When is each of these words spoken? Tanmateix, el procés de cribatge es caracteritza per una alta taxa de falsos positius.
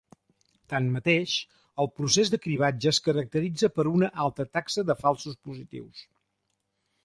Tanmateix, 0.71 1.33
el 1.83 1.89
procés 1.99 2.33
de 2.35 2.39
cribatge 2.47 2.91
es 2.93 3.01
caracteritza 3.09 3.71
per 3.77 3.87
una 3.93 4.11
alta 4.27 4.49
taxa 4.59 4.89
de 4.91 4.99
falsos 5.07 5.41
positius. 5.51 6.05